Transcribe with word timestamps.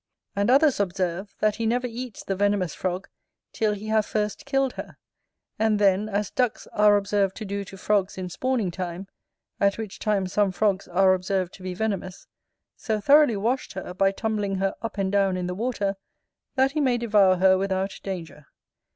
And 0.35 0.49
others 0.49 0.79
observe, 0.79 1.35
that 1.41 1.57
he 1.57 1.67
never 1.67 1.85
eats 1.85 2.23
the 2.23 2.35
venomous 2.35 2.73
frog 2.73 3.07
till 3.53 3.73
he 3.73 3.85
have 3.89 4.03
first 4.03 4.47
killed 4.47 4.73
her, 4.73 4.97
and 5.59 5.77
then 5.77 6.09
as 6.09 6.31
ducks 6.31 6.65
are 6.73 6.97
observed 6.97 7.35
to 7.35 7.45
do 7.45 7.63
to 7.65 7.77
frogs 7.77 8.17
in 8.17 8.27
spawning 8.27 8.71
time, 8.71 9.05
at 9.59 9.77
which 9.77 9.99
time 9.99 10.25
some 10.25 10.51
frogs 10.51 10.87
are 10.87 11.13
observed 11.13 11.53
to 11.53 11.61
be 11.61 11.75
venomous, 11.75 12.25
so 12.75 12.99
thoroughly 12.99 13.37
washed 13.37 13.73
her, 13.73 13.93
by 13.93 14.11
tumbling 14.11 14.55
her 14.55 14.73
up 14.81 14.97
and 14.97 15.11
down 15.11 15.37
in 15.37 15.45
the 15.45 15.53
water, 15.53 15.93
that 16.55 16.71
he 16.71 16.81
may 16.81 16.97
devour 16.97 17.35
her 17.35 17.55
without 17.55 17.99
danger. 18.01 18.47